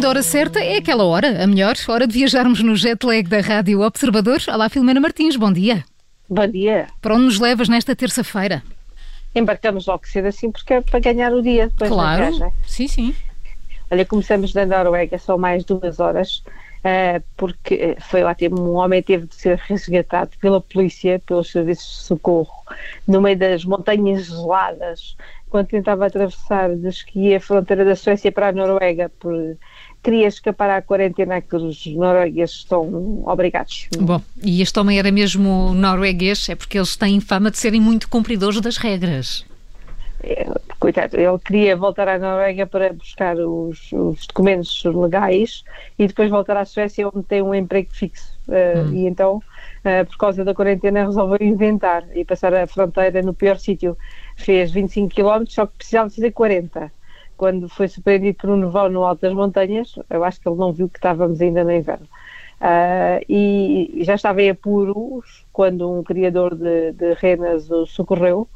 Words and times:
da 0.00 0.08
hora 0.08 0.22
certa 0.22 0.58
é 0.60 0.78
aquela 0.78 1.04
hora, 1.04 1.44
a 1.44 1.46
melhor, 1.46 1.74
hora 1.86 2.06
de 2.06 2.14
viajarmos 2.14 2.62
no 2.62 2.74
jet 2.74 3.04
lag 3.04 3.22
da 3.24 3.40
Rádio 3.40 3.82
Observador. 3.82 4.38
Olá, 4.48 4.70
Filomena 4.70 4.98
Martins, 4.98 5.36
bom 5.36 5.52
dia. 5.52 5.84
Bom 6.26 6.46
dia. 6.46 6.86
Para 7.02 7.14
onde 7.14 7.24
nos 7.24 7.38
levas 7.38 7.68
nesta 7.68 7.94
terça-feira? 7.94 8.62
Embarcamos 9.34 9.86
logo 9.86 10.06
cedo 10.06 10.28
assim 10.28 10.50
porque 10.50 10.72
é 10.72 10.80
para 10.80 11.00
ganhar 11.00 11.30
o 11.34 11.42
dia 11.42 11.66
depois 11.66 11.90
claro. 11.90 12.24
da 12.24 12.30
viagem. 12.30 12.52
Sim, 12.66 12.88
sim. 12.88 13.14
Olha, 13.90 14.06
começamos 14.06 14.54
na 14.54 14.64
Noruega, 14.64 15.18
são 15.18 15.36
mais 15.36 15.64
duas 15.64 16.00
horas, 16.00 16.42
uh, 16.84 17.22
porque 17.36 17.96
foi 18.00 18.22
ótimo. 18.22 18.60
Um 18.60 18.74
homem 18.74 19.02
teve 19.02 19.26
de 19.26 19.34
ser 19.34 19.56
resgatado 19.58 20.30
pela 20.40 20.60
polícia, 20.60 21.20
pelos 21.26 21.50
serviços 21.50 21.86
de 21.86 22.04
socorro, 22.04 22.64
no 23.06 23.20
meio 23.20 23.38
das 23.38 23.64
montanhas 23.64 24.26
geladas, 24.26 25.16
quando 25.48 25.66
tentava 25.66 26.06
atravessar 26.06 26.74
de 26.74 26.88
esqui 26.88 27.34
a 27.34 27.40
fronteira 27.40 27.84
da 27.84 27.96
Suécia 27.96 28.30
para 28.30 28.48
a 28.48 28.52
Noruega, 28.52 29.10
por, 29.18 29.34
queria 30.02 30.28
escapar 30.28 30.70
à 30.70 30.82
quarentena 30.82 31.40
que 31.40 31.56
os 31.56 31.86
noruegueses 31.86 32.56
estão 32.56 33.22
obrigados. 33.26 33.88
Bom, 33.98 34.20
e 34.42 34.62
este 34.62 34.78
homem 34.78 34.98
era 34.98 35.10
mesmo 35.10 35.74
norueguês, 35.74 36.48
é 36.48 36.54
porque 36.54 36.78
eles 36.78 36.96
têm 36.96 37.20
fama 37.20 37.50
de 37.50 37.58
serem 37.58 37.80
muito 37.80 38.08
cumpridores 38.08 38.60
das 38.60 38.76
regras. 38.76 39.44
É, 40.22 40.46
coitado, 40.78 41.18
ele 41.18 41.38
queria 41.38 41.76
voltar 41.76 42.06
à 42.08 42.18
Noruega 42.18 42.66
para 42.66 42.92
buscar 42.92 43.36
os, 43.38 43.90
os, 43.92 44.26
documentos 44.26 44.84
legais 44.84 45.64
e 45.98 46.06
depois 46.06 46.30
voltar 46.30 46.56
à 46.58 46.64
Suécia 46.64 47.08
onde 47.08 47.22
tem 47.24 47.40
um 47.40 47.54
emprego 47.54 47.88
fixo. 47.90 48.38
Uh, 48.46 48.80
hum. 48.80 48.92
E 48.92 49.06
então, 49.06 49.36
uh, 49.36 50.06
por 50.06 50.18
causa 50.18 50.44
da 50.44 50.54
quarentena, 50.54 51.06
resolveu 51.06 51.38
inventar 51.40 52.04
e 52.14 52.24
passar 52.24 52.52
a 52.54 52.66
fronteira 52.66 53.22
no 53.22 53.32
pior 53.32 53.56
sítio. 53.58 53.96
Fez 54.36 54.70
25 54.70 55.14
km, 55.14 55.44
só 55.48 55.66
que 55.66 55.78
precisava 55.78 56.10
fazer 56.10 56.32
40. 56.32 56.92
Quando 57.36 57.68
foi 57.70 57.88
surpreendido 57.88 58.36
por 58.36 58.50
um 58.50 58.56
nevão 58.56 58.90
no 58.90 59.04
alto 59.04 59.22
das 59.22 59.32
montanhas, 59.32 59.98
eu 60.10 60.22
acho 60.22 60.38
que 60.38 60.48
ele 60.48 60.58
não 60.58 60.72
viu 60.72 60.88
que 60.88 60.98
estávamos 60.98 61.40
ainda 61.40 61.64
no 61.64 61.72
inverno. 61.72 62.06
Uh, 62.60 63.24
e 63.26 64.00
já 64.02 64.16
estava 64.16 64.42
em 64.42 64.50
apuros 64.50 65.46
quando 65.50 65.90
um 65.90 66.02
criador 66.02 66.54
de, 66.54 66.92
de 66.92 67.14
renas 67.14 67.70
o 67.70 67.86
socorreu 67.86 68.46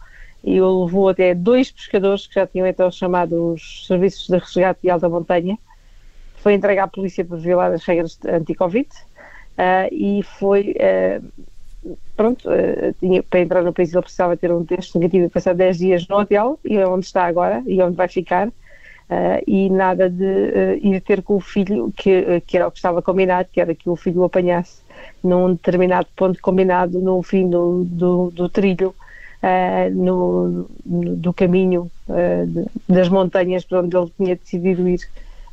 e 0.44 0.60
o 0.60 0.84
levou 0.84 1.08
até 1.08 1.34
dois 1.34 1.70
pescadores 1.70 2.26
que 2.26 2.34
já 2.34 2.46
tinham 2.46 2.66
então 2.66 2.90
chamado 2.90 3.54
os 3.54 3.86
serviços 3.86 4.28
de 4.28 4.36
resgate 4.36 4.80
de 4.82 4.90
alta 4.90 5.08
montanha. 5.08 5.58
Foi 6.36 6.52
entregue 6.52 6.80
à 6.80 6.86
polícia 6.86 7.24
por 7.24 7.38
violar 7.38 7.72
as 7.72 7.82
regras 7.84 8.18
anti-Covid 8.26 8.88
uh, 8.88 9.88
e 9.90 10.22
foi. 10.22 10.76
Uh, 10.76 11.96
pronto, 12.14 12.46
uh, 12.46 12.92
tinha, 13.00 13.22
para 13.22 13.40
entrar 13.40 13.62
no 13.62 13.72
país 13.72 13.94
ele 13.94 14.02
precisava 14.02 14.36
ter 14.36 14.52
um 14.52 14.64
teste 14.66 14.98
negativo 14.98 15.24
e 15.24 15.28
passar 15.30 15.54
10 15.54 15.78
dias 15.78 16.08
no 16.08 16.18
hotel, 16.18 16.60
e 16.62 16.76
é 16.76 16.86
onde 16.86 17.06
está 17.06 17.24
agora 17.24 17.62
e 17.66 17.80
onde 17.82 17.96
vai 17.96 18.08
ficar. 18.08 18.50
e 19.46 19.70
nada 19.70 20.10
de 20.10 20.78
ir 20.82 21.00
ter 21.00 21.22
com 21.22 21.36
o 21.36 21.40
filho, 21.40 21.92
que, 21.96 22.42
que 22.46 22.56
era 22.56 22.68
o 22.68 22.70
que 22.70 22.78
estava 22.78 23.00
combinado, 23.00 23.48
que 23.50 23.60
era 23.60 23.74
que 23.74 23.88
o 23.88 23.96
filho 23.96 24.20
o 24.20 24.24
apanhasse 24.24 24.82
num 25.22 25.52
determinado 25.52 26.06
ponto 26.16 26.40
combinado 26.40 26.98
no 27.00 27.22
fim 27.22 27.48
do, 27.48 27.84
do, 27.84 28.30
do 28.30 28.48
trilho 28.48 28.94
no, 29.92 30.68
no, 30.84 31.16
do 31.16 31.32
caminho 31.32 31.90
uh, 32.08 32.46
de, 32.46 32.64
das 32.88 33.08
montanhas 33.08 33.64
para 33.64 33.80
onde 33.80 33.96
ele 33.96 34.10
tinha 34.16 34.36
decidido 34.36 34.88
ir. 34.88 35.00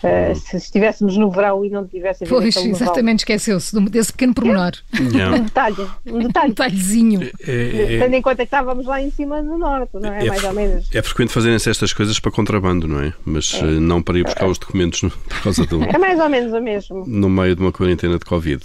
Uh, 0.04 0.36
se 0.36 0.58
estivéssemos 0.58 1.16
no 1.16 1.30
verão 1.30 1.64
e 1.64 1.70
não 1.70 1.86
tivesse 1.86 2.26
Pois, 2.26 2.56
exatamente, 2.56 3.20
esqueceu-se 3.20 3.80
desse 3.82 4.12
pequeno 4.12 4.34
pormenor. 4.34 4.72
Yeah. 5.00 5.38
um 5.38 5.44
detalhe, 5.44 5.88
um 6.08 6.20
detalhe. 6.20 6.46
um 6.48 6.50
detalhezinho. 6.50 7.22
É, 7.48 7.52
é, 7.52 7.96
é, 7.96 8.00
Tendo 8.00 8.16
em 8.16 8.22
conta 8.22 8.38
que 8.38 8.44
estávamos 8.44 8.88
lá 8.88 9.00
em 9.00 9.12
cima 9.12 9.44
no 9.44 9.60
norte, 9.60 9.92
não 9.94 10.12
é? 10.12 10.26
é 10.26 10.30
Mais 10.30 10.44
ou 10.44 10.54
menos. 10.54 10.90
É 10.92 11.04
frequente 11.04 11.32
fazerem-se 11.32 11.70
estas 11.70 11.94
coisas 11.94 12.20
para 12.20 12.32
contrabando, 12.32 12.88
não 12.88 13.00
é? 13.00 13.14
Mas 13.24 13.54
é. 13.62 13.64
não 13.64 14.02
para 14.02 14.18
ir 14.18 14.24
buscar 14.24 14.48
os 14.48 14.58
documentos 14.58 15.04
no, 15.04 15.12
por 15.12 15.44
causa 15.44 15.68
do. 15.68 15.84
É 15.84 15.98
mais 16.00 16.20
ou 16.20 16.30
menos 16.30 16.52
o 16.52 16.60
mesmo. 16.60 17.06
No 17.06 17.30
meio 17.30 17.56
de 17.56 17.62
uma 17.62 17.72
quarentena 17.72 18.18
de 18.18 18.26
Covid. 18.26 18.64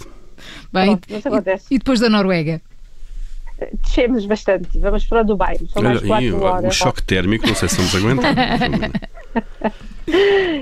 Bem, 0.73 0.97
Pronto, 0.97 1.07
e, 1.69 1.75
e 1.75 1.77
depois 1.77 1.99
da 1.99 2.09
Noruega? 2.09 2.61
Descemos 3.81 4.25
bastante, 4.25 4.77
vamos 4.77 5.05
para 5.05 5.21
o 5.21 5.23
Dubai, 5.23 5.57
são 5.69 5.81
mais 5.81 6.01
4 6.01 6.43
horas. 6.43 6.65
Um 6.65 6.71
choque 6.71 7.03
térmico, 7.03 7.47
não 7.47 7.55
sei 7.55 7.69
se 7.69 7.77
vamos 7.77 7.95
aguentar. 7.95 8.35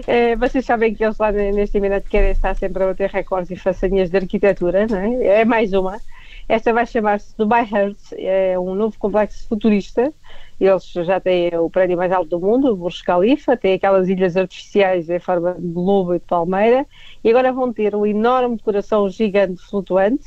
é, 0.07 0.35
vocês 0.37 0.65
sabem 0.65 0.93
que 0.95 1.03
eles 1.03 1.17
lá 1.17 1.31
neste 1.31 1.77
Emirado 1.77 2.05
querem 2.09 2.31
estar 2.31 2.55
sempre 2.55 2.83
a 2.83 2.87
bater 2.87 3.09
recordes 3.09 3.51
e 3.51 3.55
façanhas 3.55 4.09
de 4.09 4.17
arquitetura, 4.17 4.87
não 4.87 4.97
é? 4.97 5.41
É 5.41 5.45
mais 5.45 5.73
uma. 5.73 5.99
Esta 6.47 6.71
vai 6.71 6.85
chamar-se 6.85 7.35
Dubai 7.37 7.65
Hertz, 7.65 8.13
é 8.17 8.57
um 8.59 8.75
novo 8.75 8.97
complexo 8.99 9.47
futurista. 9.47 10.13
Eles 10.59 10.89
já 10.93 11.19
têm 11.19 11.49
o 11.57 11.69
prédio 11.69 11.97
mais 11.97 12.11
alto 12.11 12.29
do 12.29 12.39
mundo, 12.39 12.71
o 12.71 12.75
Burj 12.77 13.03
Khalifa, 13.03 13.57
têm 13.57 13.73
aquelas 13.73 14.07
ilhas 14.07 14.37
artificiais 14.37 15.09
em 15.09 15.19
forma 15.19 15.53
de 15.55 15.67
globo 15.67 16.13
e 16.13 16.19
de 16.19 16.25
palmeira, 16.25 16.85
e 17.23 17.29
agora 17.29 17.51
vão 17.51 17.73
ter 17.73 17.93
um 17.93 18.05
enorme 18.05 18.57
coração 18.59 19.09
gigante 19.09 19.61
flutuante, 19.61 20.25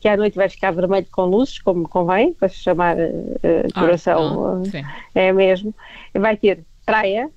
que 0.00 0.08
à 0.08 0.16
noite 0.16 0.36
vai 0.36 0.48
ficar 0.48 0.70
vermelho 0.70 1.06
com 1.10 1.24
luzes, 1.24 1.58
como 1.58 1.88
convém, 1.88 2.32
para 2.32 2.48
se 2.48 2.56
chamar 2.56 2.96
uh, 2.96 3.74
coração, 3.74 4.62
ah, 4.62 4.80
ah, 5.14 5.20
é 5.20 5.32
mesmo. 5.32 5.74
Vai 6.14 6.36
ter 6.36 6.64
praia, 6.86 7.30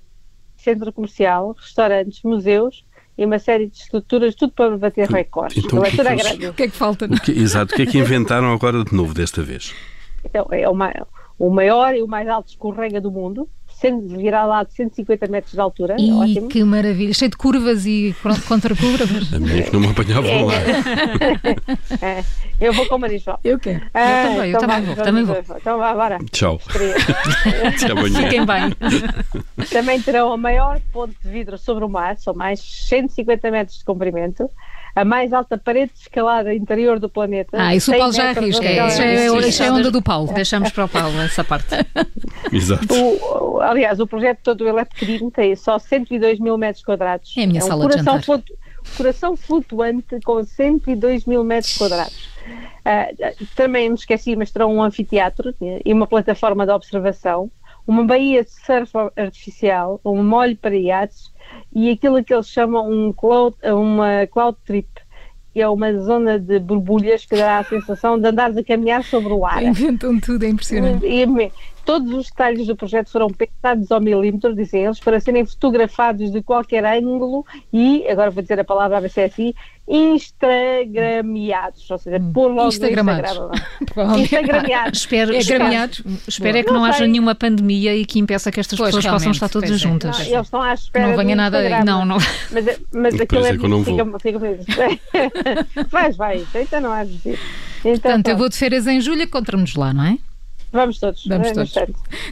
centro 0.58 0.94
comercial, 0.94 1.56
restaurantes, 1.60 2.22
museus 2.24 2.86
e 3.18 3.26
uma 3.26 3.40
série 3.40 3.68
de 3.68 3.78
estruturas, 3.78 4.36
tudo 4.36 4.54
para 4.54 4.78
bater 4.78 5.10
recordes. 5.10 5.64
Então, 5.64 5.80
o, 5.80 5.84
que 5.84 6.02
é 6.02 6.16
que 6.16 6.48
o 6.48 6.54
que 6.54 6.64
é 6.64 6.68
que 6.68 6.76
falta? 6.76 7.06
O 7.06 7.20
que, 7.20 7.32
exato, 7.32 7.74
o 7.74 7.76
que 7.76 7.84
é 7.84 7.86
que 7.86 7.98
inventaram 7.98 8.52
agora 8.52 8.84
de 8.84 8.94
novo 8.96 9.14
desta 9.14 9.42
vez? 9.44 9.76
Então, 10.24 10.48
é 10.52 10.68
uma, 10.70 10.94
o 11.38 11.50
maior 11.50 11.96
e 11.96 12.02
o 12.02 12.08
mais 12.08 12.28
alto 12.28 12.50
escorrega 12.50 13.02
do 13.02 13.12
mundo, 13.12 13.50
virar 13.90 14.46
lá 14.46 14.64
de 14.64 14.74
150 14.74 15.28
metros 15.28 15.54
de 15.54 15.60
altura. 15.60 15.96
E 16.00 16.12
ótimo. 16.12 16.48
que 16.48 16.64
maravilha, 16.64 17.14
cheio 17.14 17.32
de 17.32 17.38
curvas 17.38 17.86
e 17.86 18.16
contra 18.48 18.76
curvas. 18.76 19.34
A 19.34 19.40
minha 19.40 19.60
é 19.60 19.62
que 19.64 19.74
não 19.74 19.80
me 19.80 19.88
apanhava 19.88 20.28
é. 20.28 20.44
lá. 20.44 20.54
é. 22.02 22.24
Eu 22.60 22.74
vou 22.74 22.86
com 22.86 22.96
o 22.96 23.00
Marisol. 23.00 23.40
Eu 23.44 23.58
quero. 23.58 23.82
Ah, 23.94 24.24
eu 24.24 24.30
também, 24.30 24.38
eu 24.38 24.48
então 24.50 24.62
também 24.62 24.84
vou. 24.84 24.96
Também 24.96 25.24
vou. 25.24 25.58
Então 25.58 25.78
vá, 25.78 25.94
bora. 25.94 26.20
Tchau. 26.32 26.60
Fiquem 26.60 28.46
bem. 28.46 29.68
Também 29.70 30.02
terão 30.02 30.32
a 30.32 30.38
maior 30.38 30.80
ponte 30.92 31.16
de 31.24 31.30
vidro 31.30 31.58
sobre 31.58 31.84
o 31.84 31.90
mar, 31.90 32.18
são 32.18 32.34
mais 32.34 32.60
150 32.60 33.50
metros 33.50 33.80
de 33.80 33.86
comprimento 33.86 34.50
a 34.96 35.06
mais 35.06 35.32
alta 35.34 35.58
parede 35.58 35.94
de 35.94 36.00
escalada 36.00 36.54
interior 36.54 37.00
do 37.00 37.10
planeta. 37.10 37.50
Ah, 37.54 37.76
isso 37.76 37.92
o 37.92 37.98
Paulo 37.98 38.14
já 38.14 38.30
arrisca. 38.30 38.66
É, 38.66 38.88
isso 38.88 39.02
é, 39.02 39.48
isso 39.48 39.64
é 39.64 39.72
onda 39.72 39.92
do 39.92 40.02
Paulo. 40.02 40.32
Deixamos 40.34 40.72
para 40.72 40.86
o 40.86 40.90
Paulo 40.90 41.20
essa 41.22 41.44
parte. 41.44 41.68
Exato. 42.52 42.86
O, 42.94 43.60
aliás, 43.62 44.00
o 44.00 44.08
projeto 44.08 44.40
todo 44.44 44.68
ele 44.68 44.80
é 44.80 44.86
pequenino, 44.86 45.32
tem 45.32 45.56
só 45.56 45.80
102 45.80 46.40
mil 46.40 46.58
metros 46.58 46.84
quadrados. 46.84 47.34
É 47.38 47.44
a 47.44 47.48
minha 47.48 47.62
é 47.62 47.64
um 47.64 47.68
sala 47.68 47.82
coração 47.84 48.20
de 48.20 48.26
jantar. 48.26 48.44
coração 48.98 49.38
flutuante 49.38 50.20
com 50.24 50.44
102 50.44 51.26
mil 51.26 51.44
metros 51.44 51.78
quadrados. 51.78 52.30
Uh, 52.82 53.46
também 53.56 53.90
me 53.90 53.96
esqueci, 53.96 54.36
mas 54.36 54.52
terão 54.52 54.76
um 54.76 54.82
anfiteatro 54.82 55.54
e 55.86 55.94
uma 55.94 56.08
plataforma 56.08 56.66
de 56.66 56.72
observação, 56.72 57.52
uma 57.86 58.04
baía 58.06 58.44
de 58.44 58.52
surf 58.52 58.92
artificial, 59.16 60.00
um 60.06 60.24
molho 60.24 60.56
para 60.58 60.76
iates 60.76 61.32
e 61.74 61.90
aquilo 61.90 62.24
que 62.24 62.34
eles 62.34 62.48
chamam 62.48 62.90
um 62.90 63.12
cloud, 63.12 63.56
uma 63.64 64.28
cloud 64.28 64.58
trip, 64.66 64.88
que 65.54 65.62
é 65.62 65.68
uma 65.68 65.94
zona 66.00 66.40
de 66.40 66.60
borbulhas 66.60 67.26
que 67.26 67.36
dá 67.36 67.60
a 67.60 67.64
sensação 67.64 68.18
de 68.20 68.28
andares 68.28 68.58
a 68.58 68.64
caminhar 68.64 69.04
sobre 69.04 69.34
o 69.34 69.46
ar. 69.46 69.62
Inventam 69.64 70.20
tudo, 70.20 70.44
é 70.46 70.50
impressionante. 70.50 71.06
E, 71.06 71.26
todos 71.86 72.12
os 72.14 72.28
detalhes 72.28 72.68
do 72.68 72.76
projeto 72.76 73.10
foram 73.10 73.28
pensados 73.30 73.92
ao 73.92 74.02
milímetro, 74.02 74.56
dizem 74.56 74.86
eles, 74.86 75.00
para 75.00 75.20
serem 75.20 75.46
fotografados 75.46 76.32
de 76.32 76.42
qualquer 76.42 76.86
ângulo 76.86 77.46
e, 77.72 78.08
agora 78.08 78.32
vou 78.32 78.42
dizer 78.42 78.60
a 78.60 78.64
palavra 78.64 78.98
a 78.98 79.00
ver 79.00 79.10
se 79.10 79.22
é 79.22 79.26
assim, 79.26 79.54
instagramiados, 79.88 81.90
ou 81.90 81.98
seja, 81.98 82.18
hum. 82.18 82.32
pôr 82.32 82.52
logo 82.52 82.70
Instagramados. 82.70 83.38
no 83.96 84.20
Instagramiados. 84.20 85.00
espero, 85.00 85.34
é 85.34 85.40
espero, 85.40 85.66
espero 86.28 86.58
é 86.58 86.64
que 86.64 86.72
não, 86.72 86.80
não 86.80 86.86
haja 86.86 87.06
nenhuma 87.06 87.36
pandemia 87.36 87.96
e 87.96 88.06
que 88.06 88.20
impeça 88.20 88.52
que 88.52 88.60
estas 88.60 88.78
pois, 88.78 88.96
pessoas 88.96 89.14
possam 89.14 89.32
estar 89.32 89.50
todas 89.50 89.80
juntas. 89.80 90.20
Não, 90.20 90.26
eles 90.26 90.46
estão 90.46 90.62
à 90.62 90.74
espera 90.74 91.08
Não 91.08 91.18
venha 91.18 91.36
nada 91.36 91.58
aí. 91.58 91.84
Não, 91.84 92.06
não. 92.06 92.18
Mas, 92.52 92.80
mas 92.94 93.20
aquilo 93.20 93.46
é... 93.46 93.54
Fica, 93.54 94.20
fica 94.20 94.40
mesmo. 94.40 94.66
Vais, 95.90 96.16
vai, 96.16 96.46
então 96.56 96.80
não 96.80 96.92
há 96.92 97.04
de 97.04 97.38
então, 97.84 98.00
Portanto, 98.00 98.28
eu 98.28 98.38
vou 98.38 98.48
de 98.48 98.56
férias 98.56 98.86
em 98.86 99.02
julho, 99.02 99.24
encontramos 99.24 99.76
lá, 99.76 99.92
não 99.92 100.06
é? 100.06 100.18
Vamos 100.72 101.00
todos. 101.00 101.26
Vamos 101.28 101.48
é 101.50 101.54
todos. 101.54 101.74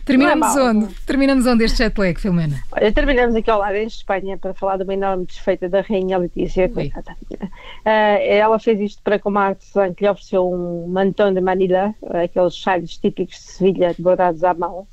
Terminamos 0.05 0.55
é 0.55 0.61
onde? 0.63 0.95
Terminamos 1.05 1.45
onde 1.45 1.65
este 1.65 1.79
jet 1.79 1.99
lag, 1.99 2.19
Filomena? 2.19 2.63
Olha, 2.71 2.91
terminamos 2.91 3.35
aqui 3.35 3.49
ao 3.49 3.59
lado, 3.59 3.75
em 3.75 3.85
Espanha, 3.85 4.37
para 4.37 4.53
falar 4.53 4.77
de 4.77 4.83
uma 4.83 4.93
enorme 4.93 5.25
desfeita 5.25 5.67
da 5.67 5.81
Rainha 5.81 6.17
Letícia. 6.17 6.71
Uh, 6.71 7.85
ela 7.85 8.57
fez 8.59 8.79
isto 8.79 9.01
para 9.03 9.19
com 9.19 9.29
uma 9.29 9.47
artesã 9.47 9.93
que 9.93 10.03
lhe 10.03 10.09
ofereceu 10.09 10.49
um 10.49 10.87
mantão 10.87 11.33
de 11.33 11.41
Manila, 11.41 11.93
aqueles 12.23 12.55
chales 12.55 12.97
típicos 12.97 13.35
de 13.35 13.41
Sevilha, 13.41 13.95
bordados 13.99 14.43
à 14.43 14.53
mão 14.53 14.87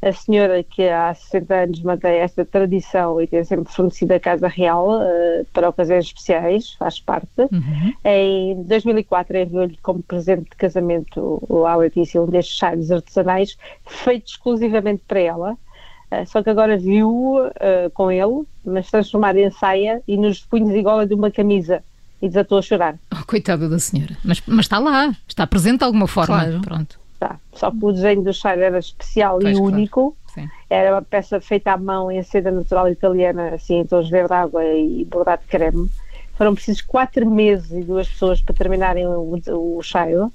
a 0.00 0.12
senhora 0.12 0.62
que 0.62 0.88
há 0.88 1.12
60 1.12 1.54
anos 1.54 1.82
mantém 1.82 2.18
esta 2.18 2.44
tradição 2.44 3.20
e 3.20 3.26
tem 3.26 3.42
sempre 3.42 3.72
fornecido 3.72 4.12
a 4.12 4.20
Casa 4.20 4.46
Real 4.46 5.00
uh, 5.00 5.44
para 5.52 5.68
ocasiões 5.68 6.06
especiais, 6.06 6.74
faz 6.74 7.00
parte. 7.00 7.28
Uhum. 7.38 7.92
Em 8.04 8.62
2004 8.62 9.36
enviou-lhe 9.38 9.76
como 9.82 10.02
presente 10.02 10.50
de 10.50 10.56
casamento 10.56 11.42
à 11.66 11.74
Letícia 11.74 12.22
um 12.22 12.26
destes 12.26 12.56
chales 12.56 12.90
artesanais 12.90 13.58
feito 13.86 14.28
exclusivamente 14.28 15.02
para 15.06 15.20
ela. 15.20 15.52
Uh, 16.12 16.24
só 16.26 16.42
que 16.42 16.50
agora 16.50 16.78
viu 16.78 17.10
uh, 17.10 17.90
com 17.92 18.10
ele, 18.10 18.46
mas 18.64 18.90
transformar 18.90 19.36
em 19.36 19.50
saia 19.50 20.00
e 20.06 20.16
nos 20.16 20.40
punhos 20.40 20.74
e 20.74 20.82
gola 20.82 21.06
de 21.06 21.14
uma 21.14 21.30
camisa 21.30 21.82
e 22.22 22.28
desatou 22.28 22.58
a 22.58 22.62
chorar. 22.62 22.96
Oh, 23.12 23.24
coitada 23.26 23.68
da 23.68 23.78
senhora. 23.80 24.16
Mas, 24.24 24.40
mas 24.46 24.66
está 24.66 24.78
lá, 24.78 25.12
está 25.26 25.44
presente 25.46 25.78
de 25.78 25.84
alguma 25.84 26.06
forma. 26.06 26.36
Claro. 26.36 26.60
Pronto. 26.60 27.07
Está. 27.18 27.40
Só 27.52 27.72
que 27.72 27.84
o 27.84 27.92
desenho 27.92 28.22
do 28.22 28.32
Shire 28.32 28.62
era 28.62 28.78
especial 28.78 29.40
pois, 29.40 29.58
e 29.58 29.60
único. 29.60 30.16
Claro. 30.32 30.50
Era 30.70 30.94
uma 30.94 31.02
peça 31.02 31.40
feita 31.40 31.72
à 31.72 31.76
mão 31.76 32.12
em 32.12 32.22
seda 32.22 32.52
natural 32.52 32.88
italiana, 32.88 33.54
assim, 33.54 33.80
em 33.80 33.84
tons 33.84 34.08
verde 34.08 34.32
água 34.32 34.64
e 34.64 35.04
bordado 35.04 35.42
de 35.42 35.48
creme. 35.48 35.90
Foram 36.34 36.54
precisos 36.54 36.80
quatro 36.80 37.28
meses 37.28 37.72
e 37.72 37.82
duas 37.82 38.08
pessoas 38.08 38.40
para 38.40 38.54
terminarem 38.54 39.04
o, 39.04 39.40
o 39.48 39.82
Shire. 39.82 40.30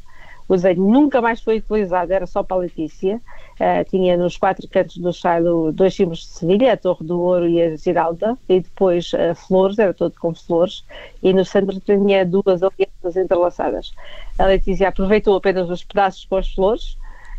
Desenho 0.55 0.81
nunca 0.81 1.21
mais 1.21 1.41
foi 1.41 1.57
utilizado, 1.57 2.11
era 2.11 2.25
só 2.25 2.43
para 2.43 2.57
a 2.57 2.59
Letícia. 2.61 3.21
Uh, 3.53 3.89
tinha 3.89 4.17
nos 4.17 4.37
quatro 4.37 4.67
cantos 4.67 4.97
do 4.97 5.13
chalo 5.13 5.71
dois 5.71 5.93
símbolos 5.93 6.19
de 6.19 6.27
Sevilha, 6.27 6.73
a 6.73 6.77
Torre 6.77 7.05
do 7.05 7.19
Ouro 7.19 7.47
e 7.47 7.61
a 7.61 7.75
Giralda, 7.75 8.37
e 8.49 8.59
depois 8.61 9.11
uh, 9.13 9.35
flores, 9.35 9.77
era 9.77 9.93
todo 9.93 10.13
com 10.19 10.33
flores, 10.33 10.83
e 11.21 11.31
no 11.33 11.45
centro 11.45 11.79
tinha 11.79 12.25
duas 12.25 12.63
alianças 12.63 13.15
entrelaçadas. 13.15 13.93
A 14.39 14.45
Letícia 14.45 14.89
aproveitou 14.89 15.35
apenas 15.35 15.69
os 15.69 15.83
pedaços 15.83 16.25
com 16.25 16.37
as 16.37 16.51
flores, 16.51 16.93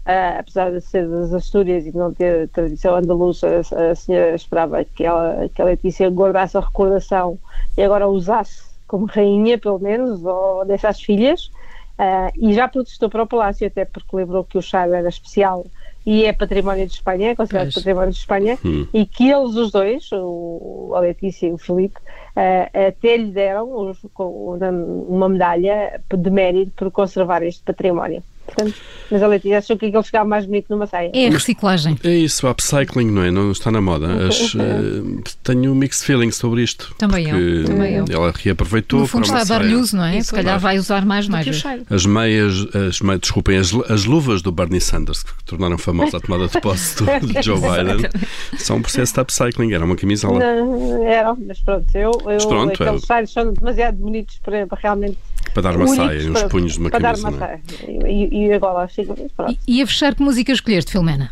uh, 0.06 0.38
apesar 0.38 0.70
de 0.70 0.81
ser 0.81 1.08
das 1.08 1.32
Astúrias 1.32 1.84
e 1.84 1.96
não 1.96 2.14
ter 2.14 2.49
tradição 2.49 2.94
andaluza, 2.94 3.49
a, 3.49 3.90
a 3.90 3.94
senhora 3.94 4.34
esperava 4.34 4.84
que, 4.84 5.05
ela, 5.05 5.49
que 5.52 5.60
a 5.60 5.64
Letícia 5.64 6.08
guardasse 6.10 6.56
a 6.56 6.60
recordação 6.60 7.38
e 7.76 7.82
agora 7.82 8.06
usasse 8.06 8.75
como 8.87 9.06
rainha, 9.06 9.58
pelo 9.58 9.78
menos, 9.78 10.25
ou 10.25 10.64
dessas 10.64 11.00
filhas. 11.00 11.50
Uh, 11.99 12.32
e 12.37 12.52
já 12.52 12.67
protestou 12.67 13.08
para 13.08 13.23
o 13.23 13.26
Palácio, 13.26 13.67
até 13.67 13.85
porque 13.85 14.17
lembrou 14.17 14.43
que 14.43 14.58
o 14.58 14.62
chá 14.62 14.87
era 14.87 15.08
especial 15.08 15.64
e 16.05 16.25
é 16.25 16.32
património 16.32 16.87
de 16.87 16.93
Espanha, 16.93 17.31
é 17.31 17.35
considerado 17.35 17.67
pois. 17.67 17.75
património 17.76 18.11
de 18.11 18.19
Espanha, 18.19 18.58
hum. 18.64 18.87
e 18.93 19.06
que 19.06 19.31
eles, 19.31 19.55
os 19.55 19.70
dois, 19.70 20.11
o, 20.12 20.93
a 20.94 21.00
Letícia 21.00 21.46
e 21.46 21.52
o 21.52 21.58
Felipe, 21.58 21.96
uh, 21.96 22.88
até 22.88 23.17
lhe 23.17 23.31
deram 23.31 23.70
os, 23.73 23.99
uma 24.19 25.29
medalha 25.29 26.00
de 26.12 26.31
mérito 26.31 26.73
por 26.73 26.91
conservar 26.91 27.43
este 27.43 27.62
património. 27.62 28.23
Portanto, 28.46 28.75
mas 29.11 29.23
a 29.23 29.26
Letícia 29.26 29.58
achou 29.58 29.76
que 29.76 29.87
ele 29.87 30.02
ficava 30.02 30.29
mais 30.29 30.46
bonito 30.46 30.67
numa 30.70 30.87
saia. 30.87 31.11
É 31.14 31.29
a 31.29 31.31
reciclagem. 31.31 31.96
É 32.02 32.11
isso, 32.11 32.46
o 32.46 32.50
upcycling, 32.50 33.11
não 33.11 33.23
é? 33.23 33.31
Não 33.31 33.50
está 33.52 33.70
na 33.70 33.81
moda. 33.81 34.26
As, 34.26 34.55
uh, 34.55 35.23
tenho 35.43 35.75
mixed 35.75 36.05
feelings 36.05 36.37
sobre 36.37 36.62
isto. 36.62 36.94
Também 36.99 37.29
eu. 37.29 37.64
Também 37.64 37.94
eu. 37.94 38.05
Ela 38.11 38.32
reaproveitou. 38.35 39.00
No 39.00 39.06
fundo 39.06 39.25
está 39.25 39.41
a 39.41 39.44
dar-lhe 39.44 39.75
uso, 39.75 39.96
não 39.96 40.05
é? 40.05 40.19
Isso, 40.19 40.31
Se 40.31 40.35
calhar 40.35 40.58
vai 40.58 40.79
usar 40.79 41.05
mais, 41.05 41.29
mais. 41.29 41.46
As 41.91 42.06
meias, 42.06 42.67
as 42.75 43.00
meias, 43.00 43.20
desculpem, 43.20 43.56
as, 43.58 43.75
as 43.88 44.05
luvas 44.05 44.43
do 44.43 44.50
Bernie 44.50 44.81
Sanders, 44.81 45.23
que 45.23 45.44
tornaram 45.44 45.79
famosa 45.79 46.17
a 46.17 46.20
tomada 46.20 46.49
de 46.49 46.61
posse 46.61 46.96
do, 46.96 47.05
do 47.32 47.43
Joe 47.43 47.58
Biden, 47.61 48.11
são 48.58 48.76
um 48.76 48.82
processo 48.82 49.14
de 49.14 49.20
upcycling. 49.20 49.73
Era 49.75 49.85
uma 49.85 49.96
camisola. 49.96 50.38
Não, 50.38 51.06
eram, 51.06 51.37
mas 51.46 51.61
pronto, 51.61 51.87
eu, 51.94 52.11
eu 52.11 52.20
mas 52.25 52.44
pronto, 52.44 52.82
aqueles 52.82 53.11
é... 53.11 53.26
são 53.26 53.52
demasiado 53.52 53.96
bonitos 53.96 54.38
para, 54.43 54.67
para 54.67 54.79
realmente 54.81 55.19
para 55.55 55.62
dar 55.62 55.77
uma 55.77 55.87
saia 55.87 56.19
e 56.19 56.29
uns 56.29 56.43
punhos 56.45 56.73
de 56.73 56.81
uma 56.81 56.91
para 56.91 57.01
camisa. 57.01 57.31
Para 57.31 57.39
dar 57.39 57.47
uma 57.47 57.49
é? 57.55 57.61
saia. 57.87 58.11
E, 58.11 58.47
e 58.47 58.53
agora 58.53 58.89
chega, 58.89 59.15
pronto. 59.37 59.59
E, 59.67 59.79
e 59.79 59.83
a 59.83 59.87
fechar, 59.87 60.15
que 60.15 60.23
música 60.23 60.53
escolheste, 60.53 60.91
Filomena? 60.91 61.31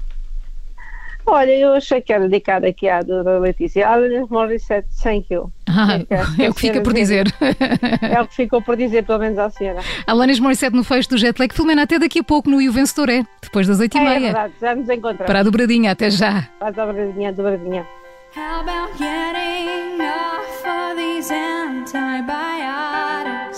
Olha, 1.25 1.57
eu 1.57 1.73
achei 1.75 2.01
que 2.01 2.13
era 2.13 2.29
dedicada 2.29 2.67
aqui 2.67 2.89
à 2.89 3.01
da 3.01 3.39
Letícia. 3.39 3.87
Alanis 3.87 4.29
Morissette, 4.29 4.89
thank 5.03 5.33
you. 5.33 5.53
Ah, 5.69 6.01
é, 6.11 6.47
é, 6.47 6.51
o 6.51 6.55
que 6.55 6.61
fica 6.61 6.81
por 6.81 6.93
dizer. 6.93 7.33
É 8.03 8.21
o 8.21 8.27
que 8.27 8.35
ficou 8.35 8.61
por 8.61 8.77
dizer, 8.77 9.05
pelo 9.05 9.21
menos 9.21 9.39
à 9.39 9.49
senhora. 9.51 9.81
Alanis 10.07 10.41
Morissette 10.41 10.75
no 10.75 10.83
fecho 10.83 11.11
do 11.11 11.19
Jetlag. 11.19 11.55
Filomena, 11.55 11.83
até 11.83 11.99
daqui 11.99 12.21
a 12.21 12.25
pouco 12.25 12.51
no 12.51 12.61
Io 12.61 12.73
Vencedor 12.73 13.09
é, 13.09 13.25
depois 13.41 13.69
das 13.69 13.79
oito 13.79 13.97
e 13.97 14.01
meia. 14.01 14.17
É 14.17 14.21
verdade, 14.21 14.55
já 14.61 14.75
nos 14.75 14.89
encontramos. 14.89 15.27
Para 15.27 15.41
a 15.41 15.43
dobradinha, 15.43 15.93
até 15.93 16.11
já. 16.11 16.49
Para 16.59 16.69
a 16.69 16.87
dobradinha, 16.87 17.33
dobradinha. 17.33 17.87
How 18.35 18.63
about 18.63 18.99
getting 18.99 20.01
off 20.01 20.67
of 20.67 20.97
these 20.97 21.31
antibiotics? 21.31 23.52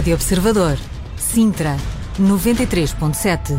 Rádio 0.00 0.14
Observador, 0.14 0.78
Sintra, 1.18 1.76
93.7. 2.18 3.52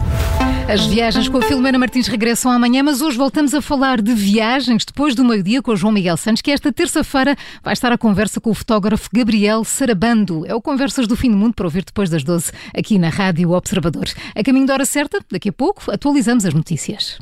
As 0.67 0.83
viagens 0.87 1.29
com 1.29 1.37
a 1.37 1.41
Filomena 1.43 1.77
Martins 1.77 2.07
regressam 2.07 2.51
amanhã, 2.51 2.81
mas 2.81 2.99
hoje 2.99 3.15
voltamos 3.15 3.53
a 3.53 3.61
falar 3.61 4.01
de 4.01 4.11
viagens 4.15 4.83
depois 4.83 5.13
do 5.13 5.23
meio-dia 5.23 5.61
com 5.61 5.71
o 5.71 5.75
João 5.75 5.93
Miguel 5.93 6.17
Santos, 6.17 6.41
que 6.41 6.49
esta 6.49 6.73
terça-feira 6.73 7.35
vai 7.63 7.73
estar 7.73 7.91
à 7.91 7.97
conversa 7.97 8.41
com 8.41 8.49
o 8.49 8.55
fotógrafo 8.55 9.07
Gabriel 9.13 9.63
Sarabando. 9.63 10.43
É 10.47 10.55
o 10.55 10.61
Conversas 10.61 11.05
do 11.05 11.15
Fim 11.15 11.29
do 11.29 11.37
Mundo 11.37 11.53
para 11.53 11.67
ouvir 11.67 11.85
depois 11.85 12.09
das 12.09 12.23
12 12.23 12.51
aqui 12.75 12.97
na 12.97 13.09
Rádio 13.09 13.51
Observador. 13.51 14.05
A 14.35 14.43
caminho 14.43 14.65
da 14.65 14.73
hora 14.73 14.85
certa, 14.85 15.19
daqui 15.31 15.49
a 15.49 15.53
pouco, 15.53 15.91
atualizamos 15.91 16.43
as 16.43 16.55
notícias. 16.55 17.19